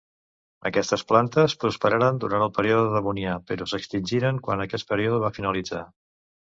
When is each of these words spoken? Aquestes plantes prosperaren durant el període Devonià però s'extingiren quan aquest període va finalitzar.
Aquestes 0.69 1.03
plantes 1.11 1.55
prosperaren 1.65 2.17
durant 2.25 2.47
el 2.47 2.53
període 2.57 2.89
Devonià 2.97 3.37
però 3.53 3.69
s'extingiren 3.75 4.45
quan 4.49 4.69
aquest 4.69 4.93
període 4.95 5.25
va 5.29 5.35
finalitzar. 5.41 5.89